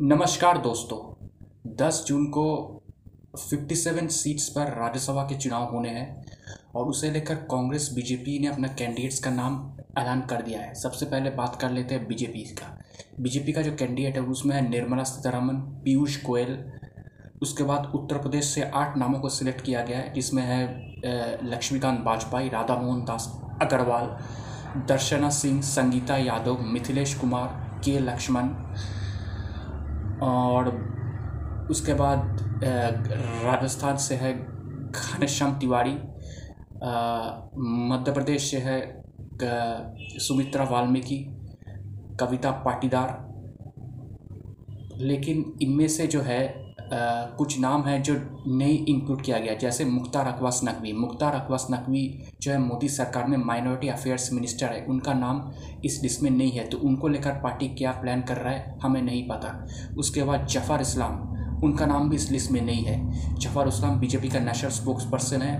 [0.00, 0.98] नमस्कार दोस्तों।
[1.76, 2.44] 10 जून को
[3.36, 6.24] 57 सीट्स पर राज्यसभा के चुनाव होने हैं
[6.74, 11.06] और उसे लेकर कांग्रेस, बीजेपी ने अपना कैंडिडेट्स का नाम ऐलान कर दिया है। सबसे
[11.06, 12.78] पहले बात कर लेते हैं बीजेपी का।
[13.20, 16.56] बीजेपी का जो कैंडिडेट है, उसमें है निर्मला सीतारमन पीयूष गोयल।
[17.42, 22.02] उसके बाद उत्तर प्रदेश से आठ नामों को सिलेक्ट किया गया है, जिसमें है लक्ष्मीकांत
[22.06, 23.30] वाजपेयी राधा मोहन दास
[23.62, 24.16] अग्रवाल,
[24.86, 28.50] दर्शना सिंह, संगीता यादव, मिथिलेश कुमार, के लक्ष्मण।
[30.22, 30.68] और
[31.70, 32.38] उसके बाद
[33.44, 34.32] राजस्थान से है
[34.90, 35.92] घनश्याम तिवारी
[37.90, 39.02] मध्य प्रदेश से है
[40.18, 41.16] सुमित्रा वाल्मीकि,
[42.20, 43.32] कविता पाटीदार।
[44.98, 46.61] लेकिन इनमें से जो है
[46.92, 48.14] कुछ नाम है जो
[48.48, 52.02] नहीं इंक्लूड किया गया, जैसे मुख्तार अकवास नकवी। मुख्तार अकवास नकवी
[52.42, 55.42] जो है मोदी सरकार में माइनॉरिटी अफेयर्स मिनिस्टर है। उनका नाम
[55.84, 59.02] इस लिस्ट में नहीं है तो उनको लेकर पार्टी क्या प्लान कर रहा है, हमें
[59.02, 59.58] नहीं पता।
[59.98, 61.20] उसके बाद जफ़र इस्लाम,
[61.64, 65.42] उनका नाम भी इस लिस्ट में नहीं है। जफ़र इस्लाम बीजेपी का नेशनल स्पोक्स पर्सन
[65.42, 65.56] है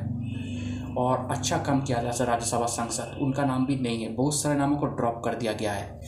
[0.98, 4.76] और अच्छा काम किया जैसे राज्यसभा सांसद। उनका नाम भी नहीं है। बहुत सारे नामों
[4.76, 6.00] को ड्रॉप कर दिया गया है।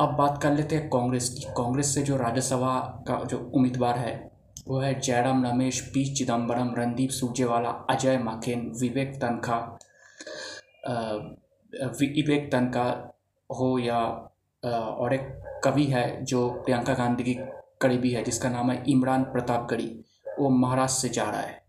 [0.00, 2.76] अब बात कर लेते हैं कांग्रेस की। कांग्रेस से जो राज्यसभा
[3.08, 4.14] का जो उम्मीदवार है,
[4.68, 9.58] वो है जयराम रमेश, पी चिदम्बरम रणदीप सुरजेवाला, अजय मखेन विवेक तनखा।
[12.00, 12.86] विवेक तनखा
[13.50, 13.98] हो या
[14.62, 17.34] और एक कवि है जो प्रियंका गांधी की
[17.80, 19.86] करीबी है, जिसका नाम है इमरान प्रतापगढ़ी
[20.38, 21.62] वो महाराष्ट्र से जा रहा है।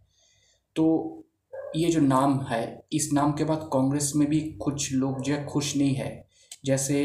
[0.76, 1.24] तो
[1.76, 5.76] ये जो नाम है, इस नाम के बाद कांग्रेस में भी कुछ लोग जो खुश
[5.78, 6.26] नहीं है।
[6.66, 7.00] जैसे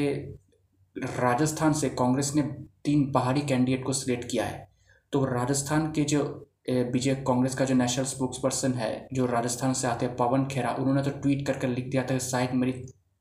[0.96, 2.42] राजस्थान से कांग्रेस ने
[2.84, 4.68] तीन बाहरी कैंडिडेट को सिलेक्ट किया है।
[5.12, 6.22] तो राजस्थान के जो
[6.70, 10.70] बीजे कांग्रेस का जो नेशनल स्पोक्स पर्सन है, जो राजस्थान से आते हैं, पवन खेरा,
[10.70, 12.72] उन्होंने तो ट्वीट कर कर लिख दिया था शायद मेरी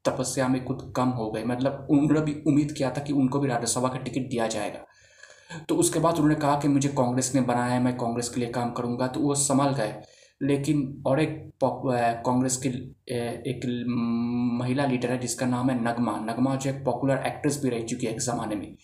[0.06, 3.48] तपस्या में कुछ कम हो गई। मतलब उन्होंने भी उम्मीद किया था कि उनको भी
[3.48, 4.86] राज्यसभा का टिकट दिया जाएगा।
[5.70, 8.50] तो उसके बाद उन्होंने कहा कि मुझे कांग्रेस ने बनाया है, मैं कांग्रेस के लिए
[8.50, 9.96] काम करूँगा। तो वो संभल गए।
[10.42, 12.70] लेकिन और एक कांग्रेस की
[13.50, 13.66] एक
[14.62, 18.06] महिला लीडर है जिसका नाम है नगमा। नगमा जो एक पॉपुलर एक्ट्रेस भी रह चुकी
[18.06, 18.76] है एक ज़माने में।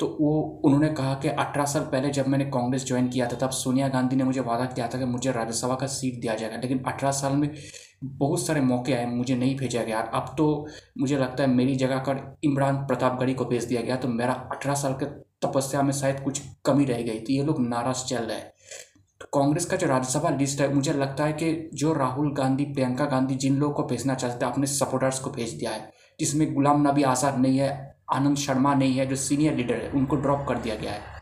[0.00, 3.50] तो वो, उन्होंने कहा कि अठारह साल पहले जब मैंने कांग्रेस ज्वाइन किया था, तब
[3.50, 6.78] सोनिया गांधी ने मुझे वादा किया था कि मुझे राज्यसभा का सीट दिया जाएगा। लेकिन
[6.78, 7.50] अठारह साल में
[8.04, 10.66] बहुत सारे मौके आए, मुझे नहीं भेजा गया। अब तो
[10.98, 14.74] मुझे लगता है मेरी जगह पर इमरान प्रतापगढ़ी को भेज दिया गया तो मेरा अठारह
[14.74, 15.06] साल के
[15.46, 18.52] तपस्या में शायद कुछ कमी रह गई थी। ये लोग नाराज़ चल रहे हैं।
[19.32, 23.34] कांग्रेस का जो राज्यसभा लिस्ट है, मुझे लगता है कि जो राहुल गांधी, प्रियंका गांधी,
[23.34, 27.02] जिन लोगों को भेजना चाहते हैं अपने सपोर्टर्स को भेज दिया है, जिसमें गुलाम नबी
[27.02, 27.70] आज़ाद नहीं है,
[28.12, 31.18] आनंद शर्मा नहीं है, जो सीनियर लीडर है, उनको ड्रॉप कर दिया गया है।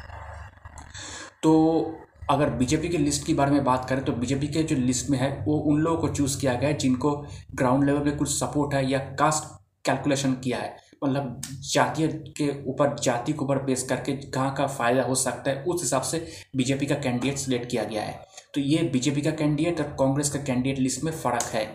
[1.43, 1.95] तो
[2.31, 5.19] अगर बीजेपी के लिस्ट के बारे में बात करें तो बीजेपी के जो लिस्ट में
[5.19, 7.13] है, वो उन लोगों को चूज़ किया गया है, जिनको
[7.55, 9.45] ग्राउंड लेवल पे कुछ सपोर्ट है या कास्ट
[9.85, 11.41] कैलकुलेशन किया है। मतलब
[11.73, 15.83] जातीय के ऊपर, जाति के ऊपर बेस करके कहाँ का फ़ायदा हो सकता है, उस
[15.83, 16.27] हिसाब से
[16.57, 18.21] बीजेपी का कैंडिडेट सिलेक्ट किया गया है।
[18.55, 21.67] तो ये बीजेपी का कैंडिडेट और कांग्रेस का कैंडिडेट लिस्ट में फ़र्क है।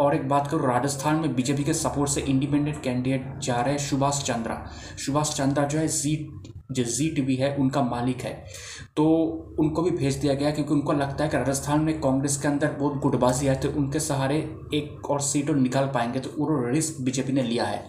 [0.00, 3.80] और एक बात करूँ, राजस्थान में बीजेपी के सपोर्ट से इंडिपेंडेंट कैंडिडेट जा रहे हैं
[3.80, 4.64] सुभाष चंद्रा।
[5.06, 6.16] सुभाष चंद्रा जो है जी
[6.72, 8.32] जो जी टी है, उनका मालिक है।
[8.96, 9.04] तो
[9.58, 12.72] उनको भी भेज दिया गया क्योंकि उनको लगता है कि राजस्थान में कांग्रेस के अंदर
[12.72, 14.36] बहुत गुटबाजी है तो उनके सहारे
[14.74, 17.86] एक और सीट और निकाल पाएँगे तो वो रिस्क बीजेपी ने लिया है।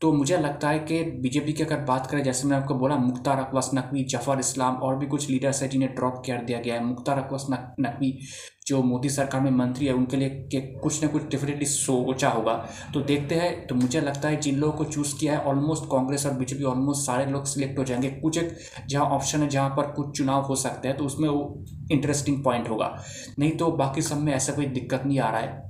[0.00, 3.38] तो मुझे लगता है कि बीजेपी की अगर बात करें, जैसे मैं आपको बोला, मुख्तार
[3.38, 6.84] अकवास नकवी, जफ़र इस्लाम और भी कुछ लीडर्स हैं जिन्हें ड्रॉप कर दिया गया है।
[6.84, 8.18] मुख्तार अकवास नकवी
[8.66, 12.52] जो मोदी सरकार में मंत्री है, उनके लिए कि कुछ ना कुछ डेफिनेटली सोचा होगा।
[12.94, 16.26] तो देखते हैं तो मुझे लगता है जिन लोगों को चूज़ किया है ऑलमोस्ट कांग्रेस
[16.26, 18.56] और बीजेपी ऑलमोस्ट सारे लोग सिलेक्ट हो जाएँगे। कुछ एक
[18.88, 22.68] जहाँ ऑप्शन है, जहाँ पर कुछ चुनाव हो सकते हैं तो उसमें वो इंटरेस्टिंग पॉइंट
[22.68, 22.94] होगा।
[23.38, 25.68] नहीं तो बाकी सब में ऐसा कोई दिक्कत नहीं आ रहा है।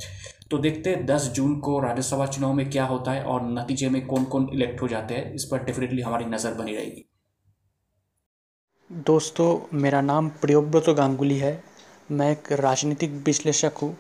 [0.51, 4.07] तो देखते हैं दस जून को राज्यसभा चुनाव में क्या होता है और नतीजे में
[4.07, 7.05] कौन कौन इलेक्ट हो जाते हैं, इस पर डेफिनेटली हमारी नज़र बनी रहेगी।
[8.91, 11.63] दोस्तों, मेरा नाम प्रियोव्रत गांगुली है।
[12.11, 13.97] मैं एक राजनीतिक विश्लेषक हूँ।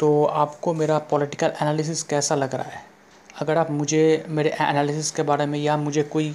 [0.00, 2.82] तो आपको मेरा पॉलिटिकल एनालिसिस कैसा लग रहा है?
[3.40, 6.34] अगर आप मुझे, मेरे एनालिसिस के बारे में या मुझे कोई